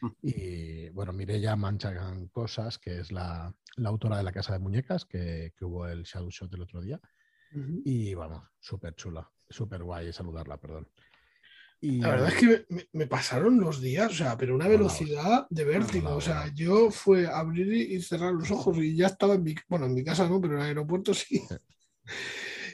[0.00, 0.08] Mm.
[0.22, 5.04] Y bueno, Mireya Manchan Cosas, que es la, la autora de La Casa de Muñecas,
[5.04, 7.00] que, que hubo el Shadow Shot el otro día.
[7.84, 10.88] Y vamos, súper chula, súper guay saludarla, perdón.
[11.80, 15.46] Y La verdad es que me, me- pasaron los días, o sea, pero una velocidad
[15.50, 16.14] de vértigo.
[16.16, 19.54] O sea, yo fue abrir y y cerrar los ojos y ya estaba en mi,
[19.68, 21.42] bueno, en mi casa no, pero en el aeropuerto sí.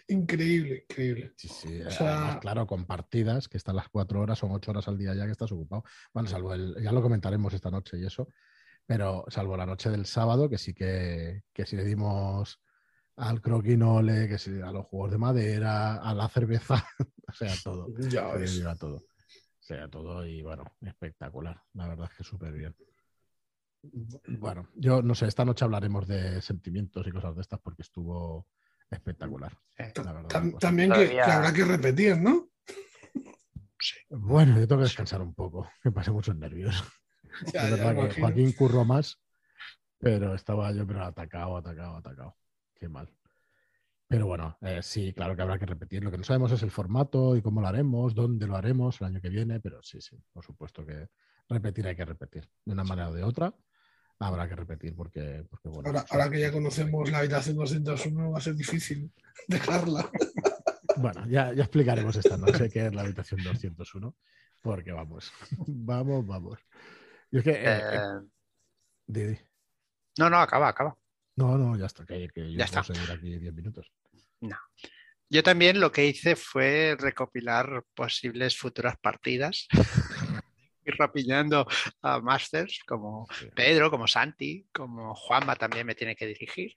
[0.08, 1.32] Increíble, increíble.
[1.36, 1.80] Sí, sí.
[1.82, 4.98] O sea- Además, claro, con partidas, que están las cuatro horas, son ocho horas al
[4.98, 5.84] día ya que estás ocupado.
[6.12, 8.28] Bueno, salvo el, ya lo comentaremos esta noche y eso,
[8.86, 12.60] pero salvo la noche del sábado, que sí que, que sí le dimos
[13.16, 16.84] al croquinole, que sí, a los juegos de madera, a la cerveza,
[17.28, 17.88] o sea, todo.
[18.10, 18.64] Ya ves.
[18.64, 18.96] a todo.
[18.96, 21.62] O sea, todo y bueno, espectacular.
[21.74, 22.74] La verdad es que súper bien.
[24.26, 28.46] Bueno, yo no sé, esta noche hablaremos de sentimientos y cosas de estas porque estuvo
[28.92, 29.52] espectacular.
[29.78, 32.48] Eh, La verdad, Tam- también que, que habrá que repetir, ¿no?
[34.10, 36.74] Bueno, yo tengo que descansar un poco, me pasé muchos nervios.
[37.54, 38.26] Ya, es ya verdad que imagino.
[38.26, 39.18] Joaquín curró más,
[39.98, 42.36] pero estaba yo pero atacado, atacado, atacado.
[42.78, 43.08] Qué mal.
[44.06, 46.04] Pero bueno, eh, sí, claro que habrá que repetir.
[46.04, 49.06] Lo que no sabemos es el formato y cómo lo haremos, dónde lo haremos el
[49.06, 51.08] año que viene, pero sí, sí, por supuesto que
[51.48, 52.46] repetir hay que repetir.
[52.66, 53.54] De una manera o de otra,
[54.26, 55.88] habrá que repetir porque, porque bueno.
[55.88, 59.10] Ahora, ahora que ya conocemos la habitación 201 va a ser difícil
[59.48, 60.10] dejarla.
[60.96, 64.14] Bueno, ya, ya explicaremos esta noche qué es la habitación 201,
[64.60, 65.32] porque vamos,
[65.66, 66.58] vamos, vamos.
[67.30, 68.20] Y es que, eh, eh, eh,
[69.06, 69.38] di.
[70.18, 70.96] no, no, acaba, acaba.
[71.36, 72.94] No, no, ya está, que, que yo Ya puedo está.
[72.94, 73.90] seguir aquí 10 minutos.
[75.30, 79.66] Yo también lo que hice fue recopilar posibles futuras partidas.
[80.84, 81.66] Ir rapiñando
[82.02, 83.26] a Masters como.
[83.54, 86.72] Pedro, como Santi, como Juanma también me tiene que dirigir.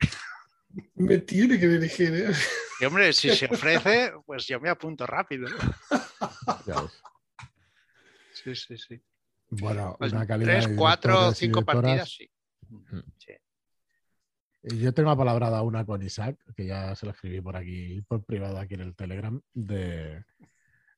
[0.95, 2.33] Me tiene que dirigir, ¿eh?
[2.79, 5.47] Y hombre, si se ofrece, pues yo me apunto rápido.
[6.65, 7.01] Ya ves.
[8.33, 9.01] Sí, sí, sí.
[9.49, 12.29] Bueno, Pues una calidad tres, de cuatro, cinco partidas, sí.
[13.17, 13.33] Sí.
[14.63, 18.01] Y Yo tengo una palabrada una con Isaac, que ya se la escribí por aquí,
[18.07, 20.23] por privado aquí en el Telegram, de,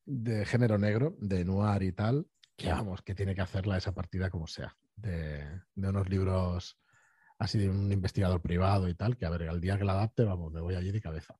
[0.05, 2.25] de género negro, de noir y tal,
[2.57, 6.77] que vamos, que tiene que hacerla esa partida como sea, de, de unos libros
[7.39, 10.23] así de un investigador privado y tal, que a ver, al día que la adapte,
[10.23, 11.37] vamos, me voy allí de cabeza.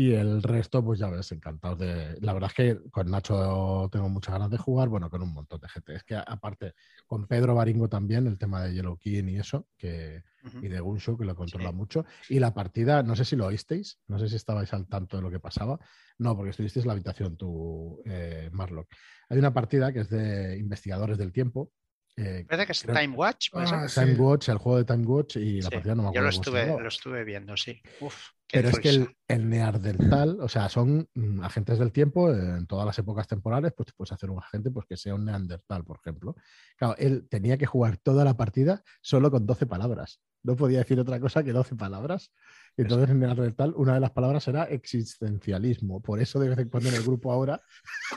[0.00, 2.20] Y el resto, pues ya ves, encantados de...
[2.20, 5.60] La verdad es que con Nacho tengo muchas ganas de jugar, bueno, con un montón
[5.60, 5.92] de gente.
[5.96, 6.74] Es que aparte,
[7.08, 10.22] con Pedro Baringo también, el tema de Yellow King y eso, que,
[10.62, 11.74] y de Gunshow, que lo controla Sí.
[11.74, 12.04] mucho.
[12.28, 15.22] Y la partida, no sé si lo oísteis, no sé si estabais al tanto de
[15.24, 15.80] lo que pasaba.
[16.16, 18.86] No, porque estuvisteis en la habitación tú, eh, Marlock.
[19.28, 21.72] Hay una partida que es de investigadores del tiempo.
[22.18, 23.50] Eh, Parece que es creo- Time Watch.
[23.50, 23.78] ¿puede ser?
[23.78, 24.00] Ah, sí.
[24.00, 26.24] Time Watch, el juego de Time Watch y la Sí, partida no me Yo acuerdo.
[26.24, 26.82] lo estuve, llamaba.
[26.82, 27.82] lo estuve viendo, sí.
[28.00, 28.14] Uf,
[28.46, 32.66] qué Pero es que el, el neandertal, o sea, son mm, agentes del tiempo, en
[32.66, 35.98] todas las épocas temporales, pues puedes hacer un agente pues, que sea un neandertal, por
[35.98, 36.34] ejemplo.
[36.76, 40.20] Claro, él tenía que jugar toda la partida solo con 12 palabras.
[40.42, 42.32] No podía decir otra cosa que 12 palabras.
[42.78, 46.00] Entonces en neandertal una de las palabras era existencialismo.
[46.00, 47.60] Por eso de vez en cuando en el grupo ahora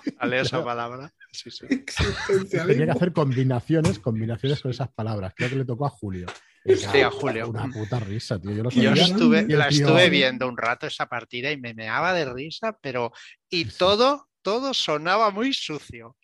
[0.19, 1.11] Sale esa palabra.
[1.31, 1.65] Sí, sí.
[2.49, 5.33] tenía que hacer combinaciones, combinaciones con esas palabras.
[5.35, 6.27] Creo que le tocó a Julio.
[6.63, 7.49] Y Sí, a Julio.
[7.49, 8.51] Una puta risa, tío.
[8.51, 9.03] Yo lo Yo sabía.
[9.03, 12.31] estuve, y el la tío- estuve viendo un rato esa partida y me meaba de
[12.31, 13.11] risa, pero
[13.49, 16.15] y todo, todo sonaba muy sucio.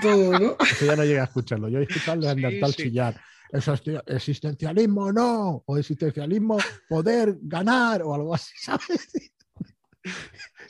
[0.00, 0.56] Todo, ¿no?
[0.60, 1.68] Eso ya no llega a escucharlo.
[1.68, 2.82] Yo he escuchado al neandertal sí.
[2.84, 3.20] chillar.
[3.52, 6.56] Existencialismo no, o existencialismo
[6.88, 9.10] poder ganar, o algo así, ¿sabes?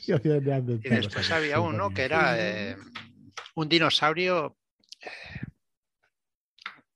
[0.05, 0.11] Y
[0.89, 2.77] después había uno que era eh,
[3.55, 4.57] un dinosaurio.
[5.01, 5.09] eh,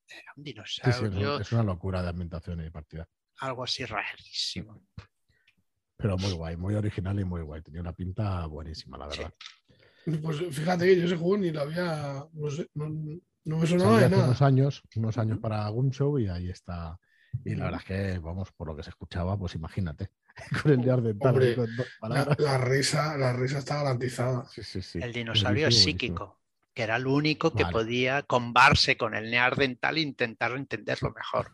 [0.10, 3.08] Era un Sí, sí, es, dinosaurio, un- es una locura de ambientación y partida.
[3.40, 4.84] algo así rarísimo.
[5.96, 7.62] Pero muy guay, muy original y muy guay.
[7.62, 9.20] Tenía una pinta buenísima, la Sí.
[9.22, 9.34] verdad.
[10.22, 12.26] Pues fíjate que yo ese juego ni lo había.
[12.34, 12.88] No sé, no,
[13.48, 14.26] no me sonaba de nada.
[14.26, 17.00] unos años, unos años para Gunshow y ahí está.
[17.46, 20.10] Y la verdad es que, vamos, por lo que se escuchaba, pues imagínate,
[20.62, 21.88] con el neandertal Hombre, con dos
[22.40, 24.46] La, risa, la risa está garantizada.
[24.50, 25.00] Sí, sí, sí.
[25.02, 26.40] El dinosaurio Buenísimo, psíquico,
[26.74, 27.74] que era el único que Vale.
[27.74, 31.52] podía combarse con el neardental e intentar entenderlo mejor.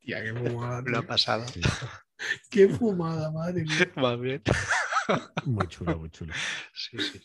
[0.00, 0.82] Tía, qué fumada.
[0.86, 1.46] Lo ha pasado.
[1.48, 1.60] Sí,
[2.50, 3.92] Qué fumada, madre mía.
[3.96, 4.42] Más bien.
[5.44, 6.34] Muy chulo, muy chulo.
[6.74, 7.20] Sí, sí.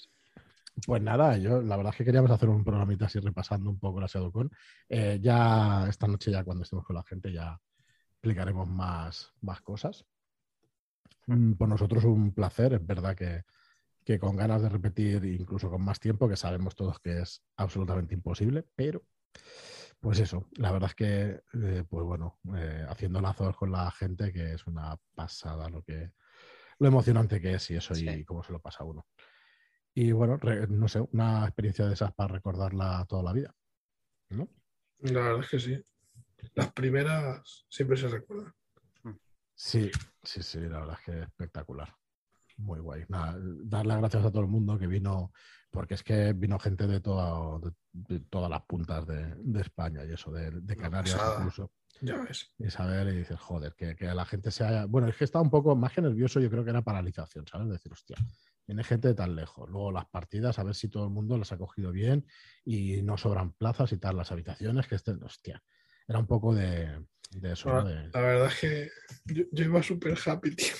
[0.85, 4.01] Pues nada, yo la verdad es que queríamos hacer un programita así repasando un poco
[4.01, 4.51] la ShadowCon.
[4.89, 7.59] Eh, ya esta noche, ya cuando estemos con la gente, ya
[8.11, 10.05] explicaremos más, más cosas.
[11.27, 13.43] Mm, Por nosotros un placer, es verdad que,
[14.03, 18.13] que con ganas de repetir, incluso con más tiempo, que sabemos todos que es absolutamente
[18.13, 19.03] imposible, pero
[19.99, 24.33] pues eso, la verdad es que, eh, pues bueno, eh, haciendo lazos con la gente,
[24.33, 26.11] que es una pasada lo que
[26.79, 29.05] lo emocionante que es y eso y cómo se lo pasa a uno.
[29.95, 33.53] Y bueno, re- no sé, una experiencia de esas para recordarla toda la vida.
[34.29, 34.49] ¿no?
[34.99, 35.83] La verdad es que sí.
[36.55, 38.53] Las primeras siempre se recuerdan.
[39.55, 39.91] Sí,
[40.23, 41.95] sí, sí, la verdad es que espectacular.
[42.57, 43.03] muy guay.
[43.07, 45.31] Nada, dar las gracias a todo el mundo que vino,
[45.71, 50.03] porque es que vino gente de, toda, de, de todas las puntas de, de, España
[50.05, 51.35] y eso, de, de Canarias pasada.
[51.37, 51.71] incluso.
[52.01, 52.51] Ya ves.
[52.57, 54.85] Y saber y dices, joder, que, que la gente se haya.
[54.85, 57.69] Bueno, es que estaba un poco más que nervioso, yo creo que era paralización, ¿sabes?
[57.69, 58.17] Decir, hostia,
[58.67, 59.69] viene gente de tan lejos.
[59.69, 62.25] Luego las partidas, a ver si todo el mundo las ha cogido bien
[62.65, 65.63] y no sobran plazas y tal, las habitaciones que estén, hostia.
[66.07, 67.83] Era un poco de, de eso, ¿no?
[67.83, 68.91] De, La verdad es que
[69.25, 70.73] yo, yo iba súper happy, tío.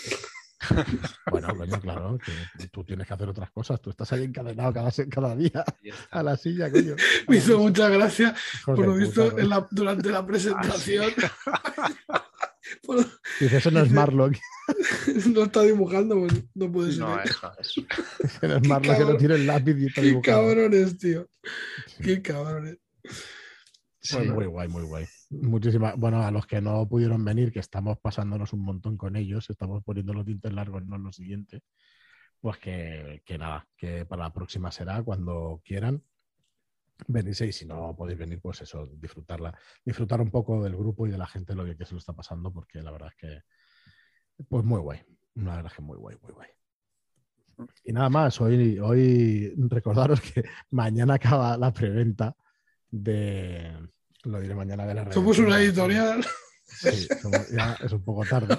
[1.32, 2.17] bueno, coño, claro,
[2.58, 3.82] que tú tienes que hacer otras cosas.
[3.82, 5.63] Tú estás ahí encadenado cada, día
[6.12, 6.96] a la silla, coño.
[7.28, 9.32] Me hizo mucha gracia, por lo visto,
[9.72, 11.12] durante la presentación.
[12.84, 12.98] Por-
[13.39, 14.36] Dice, eso no es Marlock,
[15.34, 17.02] no está dibujando, pues no puede ser.
[17.02, 17.76] No, eso es.
[18.19, 20.41] ese no es Marlock que no tiene el lápiz y está Qué dibujando.
[20.48, 21.28] cabrones, tío.
[22.02, 22.78] Qué cabrones.
[24.02, 24.17] Sí.
[24.17, 25.06] Bueno, muy guay, muy guay.
[25.30, 25.96] Muchísimas.
[25.98, 29.82] Bueno, a los que no pudieron venir, que estamos pasándonos un montón con ellos, estamos
[29.84, 31.62] poniendo los dientes largos, no lo siguiente.
[32.41, 36.04] Pues que, que nada, que para la próxima será cuando quieran.
[37.08, 41.12] Venís y si no podéis venir, pues eso, disfrutarla, disfrutar un poco del grupo y
[41.12, 43.41] de la gente lo que, que se lo está pasando, porque la verdad es que,
[44.47, 45.01] pues muy guay.
[45.36, 46.49] La verdad es que muy guay, muy guay.
[47.84, 52.36] Y nada más, hoy, hoy recordaros que mañana acaba la preventa
[52.89, 53.89] de.
[54.23, 56.25] Lo diré mañana de la Somos redención una editorial.
[56.65, 58.58] Sí, somos- ya es un poco tarde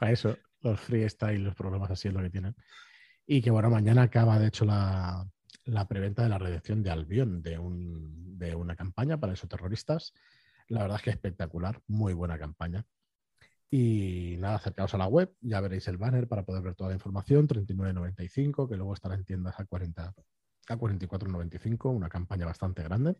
[0.00, 0.36] para eso.
[0.62, 2.54] Los freestyle, los problemas así es lo que tienen.
[3.26, 5.26] Y que bueno, mañana acaba de hecho la,
[5.64, 10.12] la preventa de la redención de Albion, de, un, de una campaña para esos terroristas.
[10.68, 12.86] La verdad es que espectacular, muy buena campaña.
[13.70, 16.94] Y nada, acercaos a la web, ya veréis el banner para poder ver toda la
[16.94, 20.14] información, 39.95, que luego estará en tiendas a 40
[20.68, 23.16] a 44.95, una campaña bastante grande.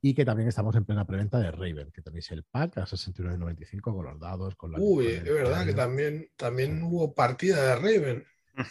[0.00, 3.80] Y que también estamos en plena preventa de Raven, que tenéis el pack a 69.95
[3.80, 8.24] con los dados, con la Uy, es verdad que también, también hubo partida de Raven.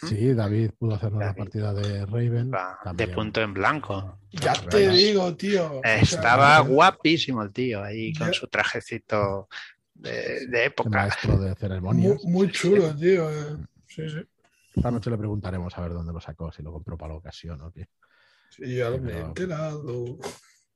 [0.08, 1.38] Sí, David pudo hacernos la David.
[1.38, 2.50] partida de Raven.
[2.94, 4.18] De punto en blanco.
[4.32, 5.78] Ya te digo, tío.
[5.78, 9.48] O sea, Estaba guapísimo el tío ahí con su trajecito
[9.94, 10.88] de, de el época.
[10.88, 12.24] maestro de muy, ceremonias.
[12.24, 13.30] muy chulo, tío.
[13.30, 13.56] eh.
[13.86, 14.20] Sí, sí.
[14.74, 17.60] Esta noche le preguntaremos a ver dónde lo sacó, si lo compró para la ocasión
[17.60, 17.88] o qué.
[18.50, 20.18] Sí, ya Sí, me he enterado.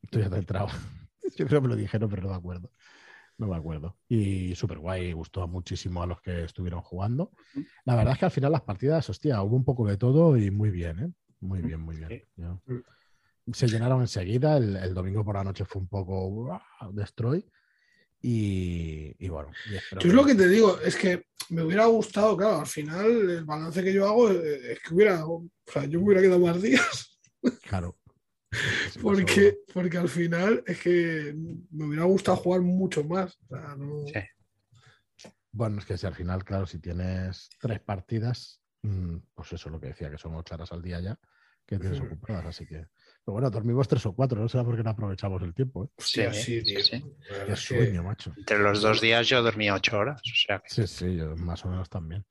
[0.03, 0.69] Estoy ya entrado.
[1.37, 2.71] Yo creo que me lo dijeron, pero no me acuerdo.
[3.39, 3.97] No me acuerdo.
[4.09, 7.31] Y súper guay, gustó muchísimo a los que estuvieron jugando.
[7.85, 10.51] La verdad es que al final las partidas, hostia, hubo un poco de todo y
[10.51, 11.13] muy bien, ¿eh?
[11.41, 12.09] Muy bien, muy bien.
[12.09, 12.23] Sí.
[12.37, 12.61] Yo-
[13.53, 14.57] Se llenaron enseguida.
[14.57, 16.61] El, el domingo por la noche fue un poco ¡guau!
[16.93, 17.49] destroy.
[18.21, 22.37] Y, y bueno, y Yo es lo que te digo, es que me hubiera gustado,
[22.37, 26.01] claro, al final el balance que yo hago eh, es que hubiera, o sea, yo
[26.01, 27.17] hubiera quedado más días,
[27.63, 27.97] Claro.
[29.03, 31.35] Porque, porque al final es que
[31.71, 33.39] me hubiera gustado jugar mucho más.
[33.43, 34.21] O sea, no- Sí.
[35.53, 39.73] Bueno, es que si al final, claro, si tienes tres partidas, mm, pues eso es
[39.73, 41.19] lo que decía, que son ocho horas al día ya,
[41.67, 42.87] que tienes ocupadas, así que.
[43.25, 45.89] Pero bueno, dormimos tres o cuatro, no será porque no aprovechamos el tiempo, ¿eh?
[45.99, 47.05] Sí, sí, sí, sí.
[47.47, 48.33] Qué sueño, macho.
[48.37, 50.21] Entre los dos días yo dormía ocho horas.
[50.23, 52.25] O sea que Sí, sí, yo más o menos también.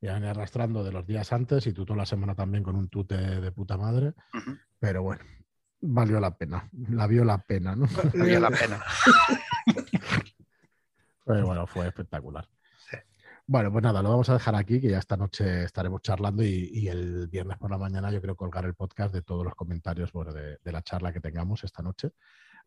[0.00, 2.88] Ya venía arrastrando de los días antes y tú toda la semana también con un
[2.88, 4.14] tute de puta madre,
[4.80, 5.22] pero bueno,
[5.82, 7.86] valió la pena, la vio la pena, ¿no?
[8.14, 8.82] valía la pena.
[11.24, 12.48] Pero bueno, fue espectacular.
[12.78, 12.96] Sí.
[13.46, 16.70] Bueno, pues nada, lo vamos a dejar aquí, que ya esta noche estaremos charlando y,
[16.72, 20.12] y el viernes por la mañana yo creo colgar el podcast de todos los comentarios
[20.12, 22.10] bueno, de, de la charla que tengamos esta noche.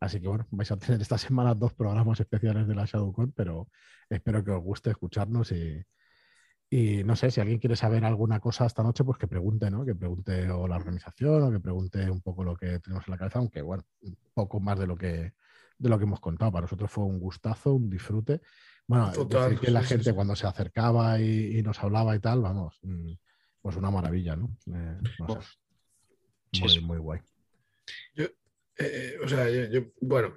[0.00, 3.68] Así que bueno, vais a tener esta semana dos programas especiales de la ShadowCon, pero
[4.10, 5.84] espero que os guste escucharnos y,
[6.68, 9.84] y no sé, si alguien quiere saber alguna cosa esta noche, pues que pregunte, ¿no?
[9.84, 13.18] Que pregunte o la organización o que pregunte un poco lo que tenemos en la
[13.18, 15.32] cabeza, aunque bueno, un poco más de lo que
[15.78, 16.50] de lo que hemos contado.
[16.50, 18.40] Para nosotros fue un gustazo, un disfrute.
[18.86, 20.12] Bueno, Total, decir que la sí, gente sí.
[20.14, 23.12] cuando se acercaba y, y nos hablaba y tal, vamos, mm,
[23.60, 24.56] pues una maravilla, ¿no?
[24.72, 25.48] Eh, no sé.
[26.52, 27.20] Sí, Muy, muy guay.
[28.78, 30.34] Eh, o sea, yo, yo- bueno,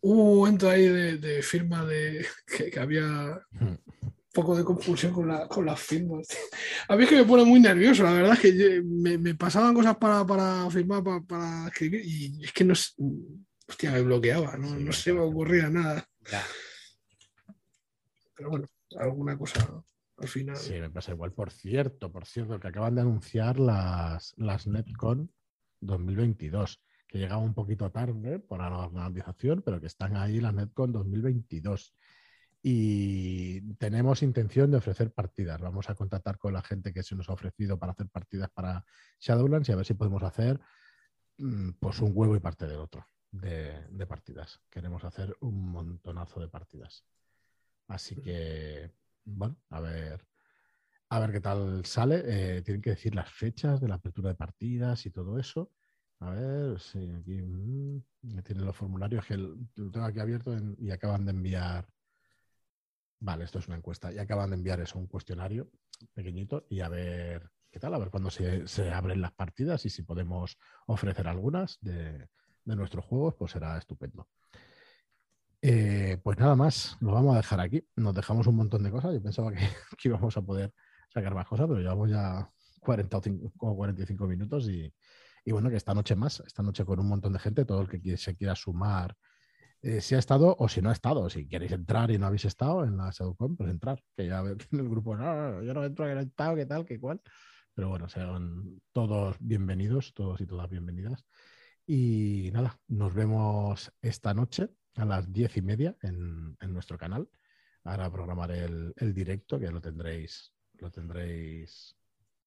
[0.00, 3.74] hubo un momento ahí de, de firma de que, que había Hmm.
[4.32, 6.26] Poco de confusión con, la- con las firmas.
[6.88, 9.34] A mí es que me pone muy nervioso, la verdad es que yo- me, me
[9.34, 14.56] pasaban cosas para, para firmar, para, para escribir, y es que no hostia, me bloqueaba,
[14.56, 16.06] no, no se me ocurría nada.
[16.30, 16.42] Ya.
[18.34, 18.66] Pero bueno,
[18.98, 19.82] alguna cosa
[20.18, 20.56] al final.
[20.56, 21.32] Sí, me pasa igual.
[21.32, 25.30] Por cierto, por cierto, que acaban de anunciar las, las NetCon
[25.80, 30.92] 2022, que llegaba un poquito tarde para la organización, pero que están ahí las NetCon
[30.92, 31.94] 2022.
[32.62, 35.60] Y tenemos intención de ofrecer partidas.
[35.60, 38.84] Vamos a contactar con la gente que se nos ha ofrecido para hacer partidas para
[39.18, 40.60] Shadowlands y a ver si podemos hacer
[41.38, 44.60] mm, pues un huevo y parte del otro de, partidas.
[44.70, 47.04] Queremos hacer un montonazo de partidas.
[47.88, 48.92] Así que,
[49.24, 50.24] bueno, a ver,
[51.08, 52.22] a ver qué tal sale.
[52.24, 55.72] Eh, tienen que decir las fechas de la apertura de partidas y todo eso.
[56.20, 58.02] A ver, sí, aquí mm,
[58.44, 61.88] tienen los formularios que lo tengo aquí abierto y acaban de enviar.
[63.24, 64.12] Vale, esto es una encuesta.
[64.12, 65.70] Y acaban de enviar eso, un cuestionario
[66.12, 70.02] pequeñito y a ver qué tal, a ver cuándo se, abren las partidas y si
[70.02, 72.28] podemos ofrecer algunas de,
[72.64, 74.28] nuestros juegos, pues será estupendo.
[75.60, 77.86] Eh, pues nada más, lo vamos a dejar aquí.
[77.94, 79.14] Nos dejamos un montón de cosas.
[79.14, 79.60] Yo pensaba que,
[79.98, 80.74] que íbamos a poder
[81.08, 82.50] sacar más cosas, pero llevamos ya
[82.80, 83.20] 40
[83.58, 84.92] o 45 minutos y,
[85.46, 88.16] bueno, que esta noche más, esta noche con un montón de gente, todo el que
[88.16, 89.16] se quiera sumar,
[89.82, 91.28] eh, si ha estado o si no ha estado.
[91.30, 94.56] Si queréis entrar y no habéis estado en la Seducom, pues entrar, que ya veo
[94.56, 97.00] que en el grupo, no, yo no entro, que no he estado, qué tal, qué
[97.00, 97.20] cual.
[97.74, 101.24] Pero bueno, sean todos bienvenidos, todos y todas bienvenidas.
[101.86, 107.28] Y nada, nos vemos esta noche a las diez y media en, nuestro canal.
[107.84, 111.96] Ahora programaré el, el directo, que lo tendréis lo tendréis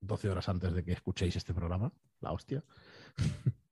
[0.02, 2.64] 12 horas antes de que escuchéis este programa, la hostia.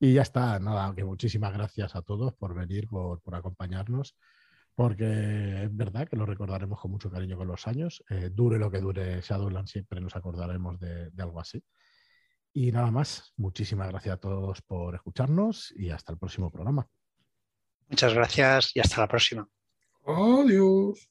[0.00, 4.16] y ya está, nada, que muchísimas gracias a todos por venir, por, acompañarnos,
[4.74, 8.04] porque es verdad que lo recordaremos con mucho cariño con los años.
[8.10, 11.62] Eh, dure lo que dure Shadowland, siempre nos acordaremos de, de algo así.
[12.52, 16.86] Y nada más, muchísimas gracias a todos por escucharnos y hasta el próximo programa.
[17.88, 19.48] Muchas gracias y hasta la próxima.
[20.06, 21.08] Adiós.